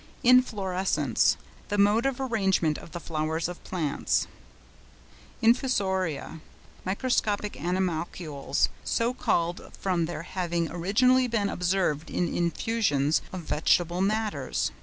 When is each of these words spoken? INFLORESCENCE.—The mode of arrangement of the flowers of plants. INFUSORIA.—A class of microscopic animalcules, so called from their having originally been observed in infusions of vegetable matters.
INFLORESCENCE.—The 0.23 1.77
mode 1.77 2.07
of 2.07 2.19
arrangement 2.19 2.79
of 2.79 2.91
the 2.91 2.99
flowers 2.99 3.47
of 3.47 3.63
plants. 3.63 4.25
INFUSORIA.—A 5.43 6.31
class 6.31 6.37
of 6.79 6.85
microscopic 6.87 7.61
animalcules, 7.61 8.69
so 8.83 9.13
called 9.13 9.69
from 9.79 10.07
their 10.07 10.23
having 10.23 10.71
originally 10.71 11.27
been 11.27 11.49
observed 11.49 12.09
in 12.09 12.33
infusions 12.33 13.21
of 13.31 13.41
vegetable 13.41 14.01
matters. 14.01 14.71